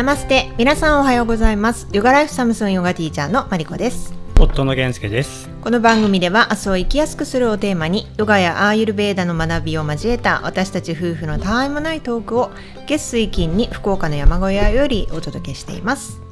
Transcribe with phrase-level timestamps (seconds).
[0.00, 0.50] ナマステ。
[0.56, 1.86] 皆さんおはようございます。
[1.92, 4.14] ヨガライフサムスンヨガティーチャーのマリコです。
[4.38, 5.50] 夫の源介です。
[5.60, 12.50] この番組では明日を生きやすくするをテーマにヨガやアーユルベーダの学びを交えた私たち夫婦のたわいもないトークを
[12.86, 16.22] 月水金に福岡の山小屋よりお届けしています。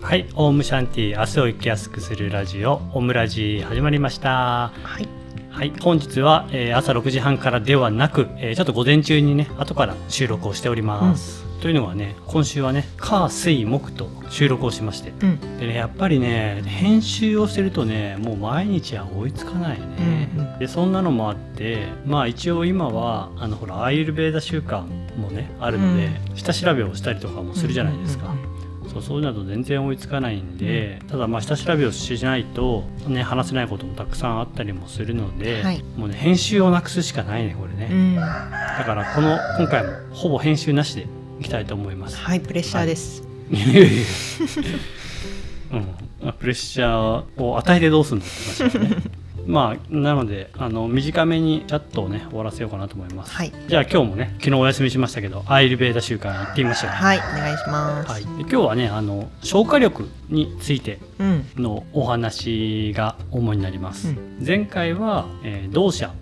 [0.00, 0.30] はい。
[0.34, 4.72] オウムシャンティ明日を生きやすくするラジオオムラジ始まりました。
[4.82, 5.06] はい。
[5.50, 5.74] はい。
[5.82, 15.10] 本日は、えー朝6時半からではなく、えーちょっと午前中にね後から収録をしております、というのはね今週はね火水木と収録をしまして。
[15.10, 15.58] うん。
[15.58, 20.58] でねやっぱりね編集をしてるとねもう毎日は追いつかないね、うんうん。
[20.58, 24.82] でそんなのもあってまあ一応今はあのほらアーユルベーダ習慣
[25.16, 28.52] もねあるので、下調べをしたりとかもするじゃないですか、うんうんうん
[28.92, 35.82] そうそういうのだと全然追いつかないんで、ただまあ下調べをしないと、ね、話せないこともたくさんあったりもするので、はい。
[35.96, 38.16] もうね編集をなくすしかないねこれね、うん。
[38.16, 38.22] だ
[38.84, 41.06] からこの今回もほぼ編集なしで
[41.42, 42.16] いきたいと思います。
[42.16, 43.88] はいプレッシャーです、いやい。
[46.22, 49.02] うん、プレッシャーを与えてどうすんのって話だね。
[49.44, 53.52] まあなのであの短めにチャットをね終わらせようかなと思います、はい。
[53.66, 56.90] じゃあ今日もね昨日お休みしましたけどアイルベーダ習慣行ってみましょう。
[56.90, 61.44] はいお願いします、はい、で今日はねあの消化力についてうん。
[61.56, 64.46] のお話が主になります、うん。
[64.46, 66.14] 前回は、えー、動者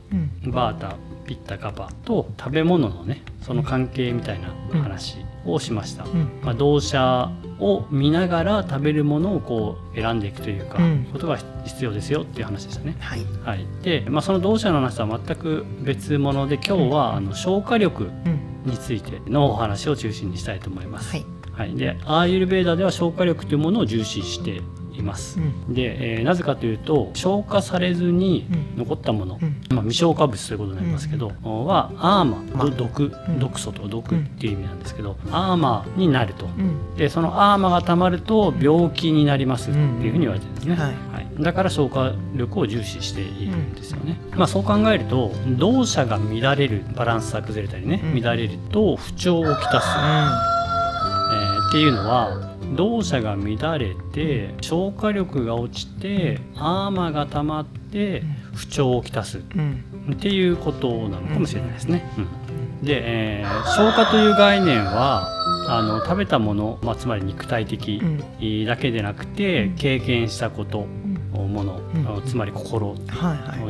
[0.45, 0.51] うん。
[0.51, 0.97] バータ
[1.31, 6.41] ピッタカパと食べ物のねその関係みたいな話をしました、うん。
[6.43, 11.09] まあ、動写を見ながら食べるものをこう選んでいくというか、うん。
[11.13, 12.97] ことが必要ですよっていう話でしたね。
[12.99, 13.21] はい。
[13.45, 21.13] はい、で、まあ、その動写の話とは全く別物で今日はあの消化力うんについてのお話を中心にしたいと思います。
[21.13, 21.27] はい。
[21.53, 24.63] はい、でアーユルベーダでは消化力というものを重視して
[25.01, 25.39] います。
[25.39, 25.75] うん。
[25.75, 28.79] で、えーなぜかというと消化されずにうん。
[28.85, 29.61] 残ったもの、うん。
[29.71, 33.39] まあ、未消化物ということになりますけど、はアーマまあ毒うん。
[33.39, 36.47] 毒素と毒っていう意味なんですけど、アーマーになると。
[36.47, 36.97] うん。
[36.97, 40.95] でそのアーマがたまると病気になりますっていうふうに言われてるんですね、はい。
[41.13, 41.43] はい。
[41.43, 48.21] だから消化力を重視しているんですよね、まあそう考えると動作が乱れるバランスが崩れたりね、うん。
[48.23, 58.23] 乱れると不調をきたす、えーっていうのは動作が乱れて消化力が落ちてアーマが溜まって
[58.55, 59.39] 不調をきたす。
[59.39, 62.11] っていうことなのかもしれないですね。
[62.19, 62.85] うん。
[62.85, 63.01] で、
[63.41, 65.29] えー消化という概念は
[65.69, 68.67] あの食べたもの、まあ、つまり肉体的うん。
[68.67, 70.87] だけでなくて経験したこと
[71.35, 71.53] うん。
[71.53, 71.81] もの、
[72.17, 72.23] うん。
[72.27, 72.95] つまり心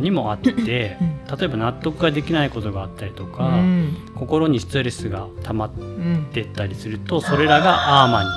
[0.01, 0.51] にもあって、
[1.01, 1.39] うん。
[1.39, 3.97] 例えば納得ができないことがあったりとか、うん。
[4.15, 8.29] 心にストレスが溜まっうんてったりするとそれらがアーマに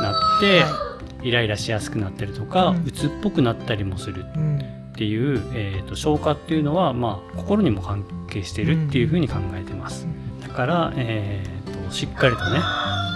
[0.00, 0.90] なって、は
[1.22, 2.84] イライラしやすくなったりとか、うん。
[2.84, 10.06] 鬱っぽくなったりもするうんっていう、えー、と消化っていうのは、まあ、心にも関係しているっていうふうに考えてます。
[10.42, 12.60] だから、えー、としっかりとね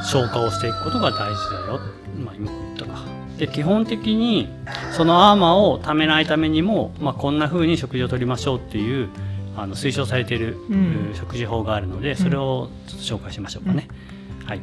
[0.02, 1.80] 消化をしていくことが大事だよ、
[2.24, 3.04] まあ、今言ったか。
[3.36, 4.48] で基本的に
[4.92, 9.10] そのアーマーをためないためにも、まあ、こんな風に食事をとりましょうっていう
[9.56, 11.10] あの推奨されている、うん。
[11.14, 13.88] 食事法があるのでそれをちょっと紹介しましょうかね。
[14.46, 14.60] はい。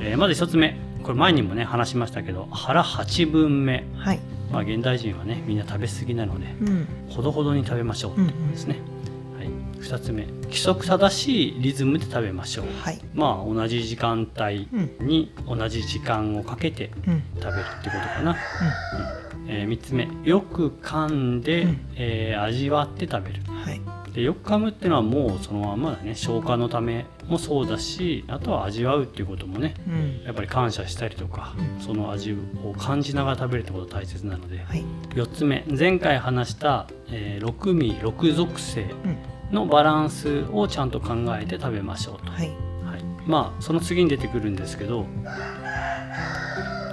[0.00, 4.20] えーまず一つ目これ前にもね話しましたけど腹8分目、はい。
[4.50, 6.88] まあ、現代人はねみんな食べ過ぎなのでうん。
[7.10, 8.78] ほどほどに食べましょうってことですね。
[9.38, 9.48] はい、
[9.82, 10.26] 2つ目。
[10.44, 12.66] 規則正しいリズムで食べましょう。
[12.80, 13.00] はい。
[13.14, 17.22] まあ同じ時間帯うんに同じ時間をかけてうん。
[17.40, 18.30] 食べるってことかな。
[18.32, 18.36] うん。
[19.48, 20.08] え3つ目。
[20.24, 21.80] よく噛んで、うん。
[21.96, 23.42] えー味わって食べる。
[24.14, 26.14] はいでよく噛むっていうのはもうそのままだね。
[26.14, 30.22] 消化のためもそうだしあとは味わうっていうこともねうん。
[30.24, 32.32] やっぱり感謝したりとか、その味
[32.64, 34.84] を感じながら食べるってことが大切なので、はい。
[35.16, 39.16] 4つ目前回話した、えー6味6属性うん。
[39.52, 42.48] のバランスをちゃんと考えて食べましょうと、はい。
[42.84, 45.06] はい、まあその次に出てくるんですけど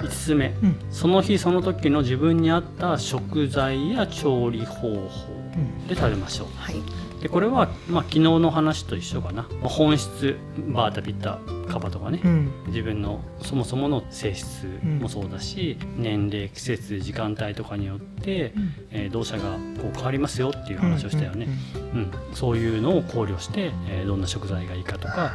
[0.01, 0.75] 5つ目うん。
[0.89, 5.87] その日その時の自分に合った食材や調理方法うん。
[5.87, 6.47] で食べましょう。
[6.57, 6.75] はい
[7.21, 10.37] でこれは、まあ、昨日の話と一緒かな、まあ本質
[10.69, 11.39] バータピッタ
[11.71, 12.51] カバとかね、うん。
[12.67, 18.73] 自分のそもそもの性質もそうだし、年齢季節時間帯とかによって、うん。
[18.91, 19.51] えー動作が
[19.81, 21.47] こう変わりますよっていう話をしたよね、
[21.93, 25.33] うんそういうのを考慮して、えーどんな食材がいいかとか、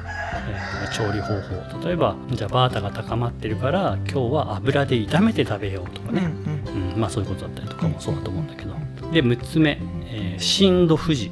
[0.49, 1.87] えー調理方法。
[1.87, 6.25] 例えばじゃあバータが高まってるから今日は油で炒めて食べようとかうんうん。
[6.25, 7.01] ね、うん。
[7.01, 8.75] まあそういうことだったりとかもそうだと思うんだけど。
[9.13, 11.31] で6つ目、えー、震度富士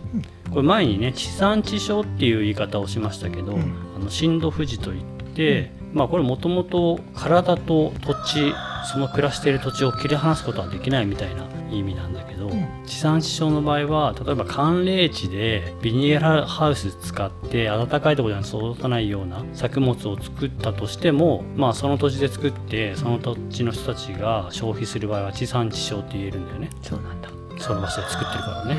[0.54, 3.62] これ前にね地産地消っていう言い方をしましたけど、うん。
[3.96, 5.04] あの震度富士といっ
[5.34, 8.54] て、まあこれもともと体と土地
[8.90, 12.66] その暮らしている土地を切り離すことはできないみたいな意味なんだけど、うん。
[12.86, 26.70] 地産地消の場合は例えば寒冷地でビニールハウス使って暖かいところに育たないような作物を作ったとしてもまあその土地で作ってその土地の人たちが消費する場合は地産地消って言えるんだよね。
[26.82, 27.28] そうなんだ、
[27.58, 28.74] その場所で作ってるからね、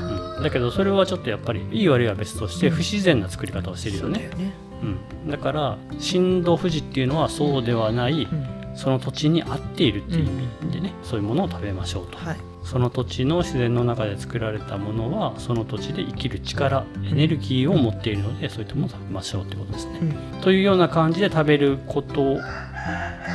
[0.00, 4.52] うんうんだけどそれはちょっとやっぱりいい悪いは別として不自然な作り方をしてるよね、ね、
[4.82, 8.54] うん、だから震度富士っていうのはそうではないうん。
[8.76, 10.30] その土地に合っているっていう意
[10.66, 12.36] 味でね、そういうものを食べましょうと、はい。
[12.64, 19.98] その土地の自然の中で作られたものはその土地で生きる力エネルギーを持っているのでそういったものを食べましょうってことですね、
[20.34, 20.40] うん。
[20.40, 22.38] というような感じで食べること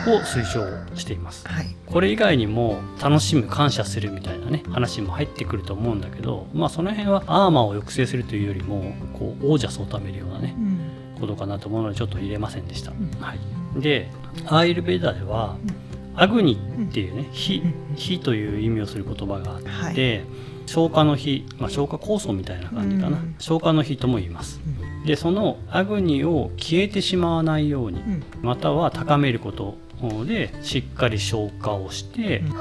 [0.07, 0.65] を推奨
[0.95, 1.47] しています。
[1.47, 1.75] はい。
[1.85, 10.79] これ以外にも楽しむ感謝するみたいなね話も入ってくると思うんだけどまあその辺はアーマーを抑制するというよりもこうオージャスを食べるようなねうん。
[11.19, 13.11] ことかなと思うのでちょっと入れませんでした、ん。
[13.19, 14.09] はい、で
[14.45, 15.57] アーユルベーダでは、
[16.15, 16.57] アグニ
[16.89, 17.61] っていうね火
[17.97, 20.25] 火という意味をする言葉があって、はい。
[20.65, 23.35] 消化の火、まあ、消化酵素みたいな感じかな、うん。
[23.39, 24.61] 消化の火とも言います。
[24.65, 28.23] うんでそのアグニを消えてしまわないようにうん。
[28.41, 29.77] または高めること
[30.25, 32.55] でしっかり消化をして、うん。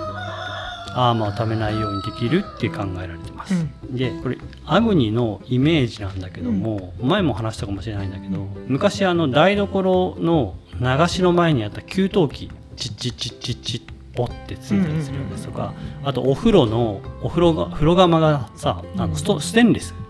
[0.95, 3.55] アーマーをためないようにできるって考えられてます、
[3.91, 19.93] でこれアグニのイメージなんだけども、前も話したかもしれないんだけど昔あの台所の流しの前にあった給湯器チッチッチッチッチッポってついたりするやつとか、あとお風呂のお風呂が風呂釜がさあのストステンレス。
[19.93, 20.08] うんうん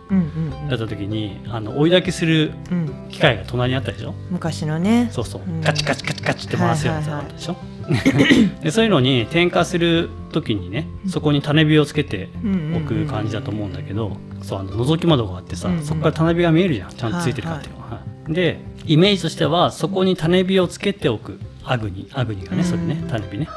[0.68, 3.08] だった時にあの追い焚きするうん。
[3.10, 4.14] 機械が隣にあったでしょ？
[4.30, 5.08] 昔のね。
[5.12, 5.60] そうそう、うん。
[5.62, 7.58] カチカチカチカチって回すやつがあったでしょ、は
[8.62, 12.28] でそういうのに点火する時にねそこに種火をつけて
[12.76, 16.90] おく感じだと思うんだけど、そうあの覗き窓があってさ、そこから種火が見えるじゃん。
[16.90, 17.98] ちゃんとついてるかっていうのは、はい
[18.32, 21.40] でイメージとしてはそこに種火をつけておく。
[21.64, 23.48] アグニアグニがねそれねうん種火ね。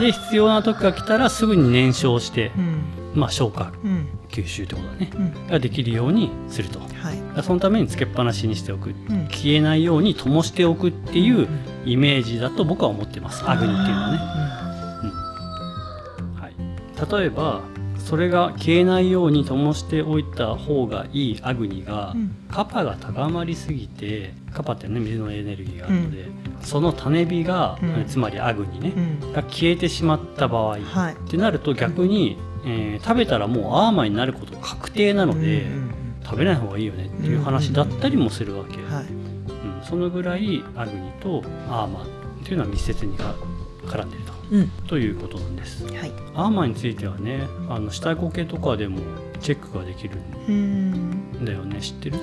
[0.00, 2.82] で必要な時が来たらすぐに燃焼してう、ん。
[3.14, 5.10] まあ消化うん吸収ってことだね。
[5.14, 5.46] うん。
[5.48, 6.80] ができるようにすると。
[6.80, 7.42] はい。
[7.42, 8.90] そのためにつけっぱなしにしておく。
[8.90, 9.26] うん。
[9.28, 11.48] 消えないように灯しておくっていう
[11.84, 13.48] イメージだと僕は思ってます。
[13.48, 14.18] アグニっていうのはね、
[16.22, 16.34] うん。
[16.40, 17.62] はい、例えば
[17.98, 22.34] それが消えないように灯しておいた方がいいアグニが、うん。
[22.50, 26.26] カパが高まりすぎてカパってね水のエネルギーがあるので、
[26.62, 28.04] その種火が、うん。
[28.06, 29.32] つまりアグニねう、ん。
[29.32, 35.90] が消えてしまった場合、はいってなると逆に、えー食べたらもうアーマーになること確定なので、うん
[36.22, 39.04] 食べない方がいいよねっていう話だったりもするわけ、うんはい。
[39.04, 42.06] うん、そのぐらいアグニとアーマーっ
[42.44, 43.34] ていうのは密接にか
[43.86, 44.32] 絡んでいると。
[44.52, 44.68] うん。
[44.86, 45.84] ということなんです。
[45.86, 46.12] はい。
[46.36, 49.00] アーマーについてはねあの死体固形とかでも
[49.40, 51.44] チェックができるうんん。
[51.44, 51.80] だよね。
[51.80, 52.18] 知ってる？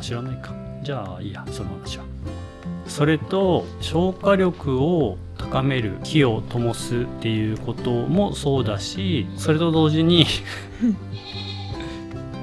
[0.00, 0.54] 知らないか。
[0.82, 1.44] じゃあいいや。
[1.50, 2.04] その話は。
[2.86, 5.18] それと消化力を
[5.50, 10.26] 高める火を灯すっていうこともそうだしそれと同時に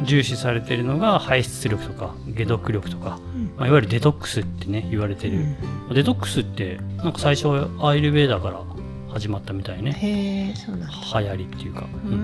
[0.03, 3.53] 重視されているのが排出力とか解毒力とか、うん。
[3.57, 5.45] まあ、いわゆるデトックスってね言われてる、
[5.93, 8.61] デトックスってなんか最初はアイルベーダーから
[9.09, 10.53] 始まったみたいね。
[10.67, 12.15] 流行りっていうか、ううん。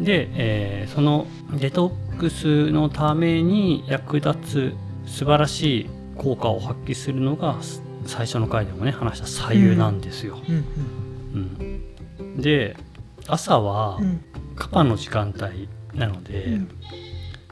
[0.00, 4.74] んで、えーそのデトックスのために役立つ
[5.06, 10.38] 素晴らしい効果を発揮するのがす最初の回でもね話した左右なんですよ。
[10.48, 10.64] うん
[11.34, 12.76] うんで
[13.26, 14.24] 朝はうん。
[14.56, 16.68] カパの時間帯なので、うん。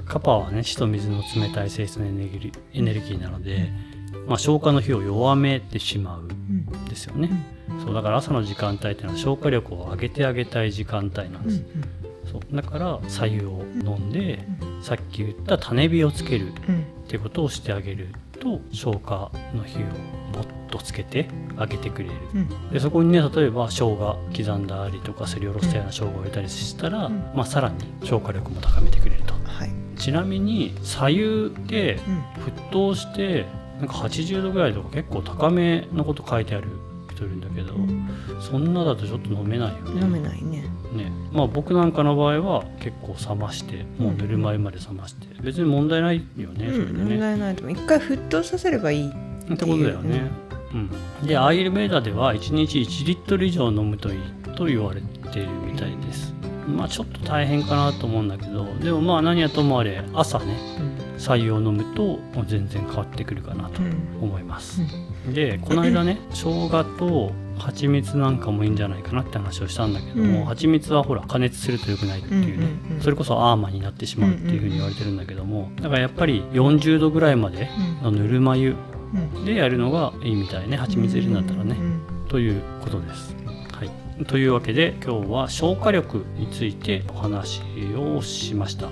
[0.06, 3.70] カパはね死と水の冷たい性質のエネルギーエネルギーなので、
[4.26, 6.30] まあ、消化の火を弱めてしまうん
[6.72, 6.84] うん。
[6.86, 7.30] ですよね。
[7.84, 11.64] そうだから朝の時間帯っていうのは消化力を上げてあげたい時間帯なんです。
[11.74, 12.56] うんそう。
[12.56, 14.44] だから左右を飲んで、
[14.82, 16.80] さっき言った種火をつけるうん。
[17.06, 18.08] ってことをしてあげる
[18.46, 22.14] と消化の火をもっとつけてあげてくれる。
[22.34, 22.70] うん。
[22.70, 27.32] でそこにね例えば生姜刻んだりとかすりおろしたような生姜を入れたりしたら、うん。
[27.34, 29.34] まあ、さらに消化力も高めてくれると。
[29.44, 29.98] はい。
[29.98, 32.42] ちなみに左右でうん。
[32.44, 33.46] 沸騰して
[33.80, 36.68] なんか80度ぐらいとか結構高めのこと書いてある
[37.12, 38.08] 人いるんだけど、うん。
[38.40, 40.02] そんなだとちょっと飲めないよね。
[40.02, 40.64] 飲めないね
[40.96, 41.10] ね。
[41.32, 45.26] まあ僕なんかの場合は結構冷ましてもうぬるま湯まで冷まして。
[45.42, 47.18] 別に問題ないよね、それでうん問ね。
[47.18, 49.12] 題ないと一回沸騰させればいいっ
[49.56, 50.22] てことだよね。
[50.74, 54.18] うん、でアイルベーダでは1日1リットル以上飲むといい
[54.56, 55.00] と言われ
[55.30, 56.34] ているみたいです。
[56.66, 60.56] まあちょっと大変かなと思うんだけどでもまあ何はともあれ朝ね
[61.14, 61.20] うん。
[61.20, 63.94] 白湯を飲むと全然変わってくるかなとうん。
[64.20, 64.80] 思います。
[65.32, 70.44] でこの間ね 生姜と蜂蜜なんかもいいんじゃないかなって話をしたんだけども、うん。
[70.44, 77.68] 蜂蜜はほら加熱すると良くないっていうね、うんうんうんそれこそアーマーになってしまうっていうふうに言われてるんだけどもだからやっぱり40度ぐらいまで
[78.02, 78.74] のぬるま湯
[79.14, 79.44] うん。
[79.44, 82.28] でやるのがいいみたいね蜂蜜入れるんだったらね、うん。
[82.28, 83.36] ということです。
[83.78, 87.60] はい、というわけで今日は消化力についてお話
[87.96, 88.88] をしました。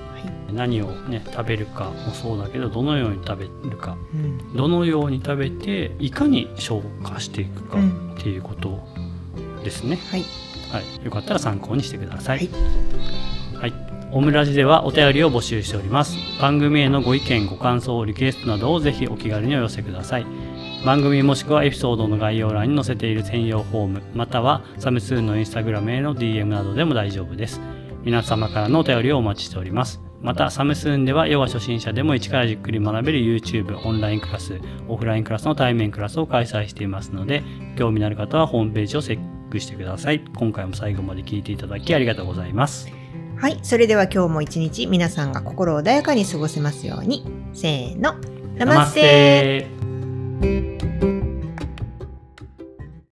[0.52, 8.86] 何をね食べるかもそうだけどどのように食べるか、うんどのように食べていかに消化していくかうんっていうこと
[9.64, 9.98] ですね。
[10.10, 10.24] はい
[10.70, 12.38] はい、よかったら参考にしてください。
[12.38, 12.94] はい
[13.64, 13.72] はい。
[14.12, 16.16] オムラジではお便りを募集しております。
[16.40, 20.26] 番組へのご意見、ご感想、リクエストなどをぜひお気軽にお寄せください。
[20.84, 27.58] 番組もしくはエピソードの概要欄に載せている専用フォーム、またはサムスーンのインスタグラムへの DM などでも大丈夫です。
[28.02, 30.02] 皆様からのお便りをお待ちしております。
[30.20, 37.42] また、サムスーンではヨガ初心者でも一からじっくり学べる YouTube、オンラインクラス、オフラインクラスの対面クラスを開催していますので、
[37.78, 39.18] 興味のある方はホームページをチェッ
[39.50, 40.22] クしてください。
[40.36, 42.88] 今回も最後まで聞いていただきありがとうございます。
[43.36, 47.24] はい、それでは今日も一日皆さんが心穏やかに過ごせますように。
[47.54, 48.14] せーの。
[48.56, 49.83] ナマステ
[50.44, 50.83] Thank you.